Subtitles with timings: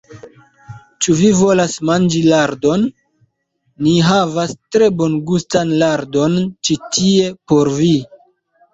[1.05, 2.87] Ĉu vi volas manĝi lardon?
[3.89, 7.97] Ni havas tre bongustan lardon ĉi tie por vi.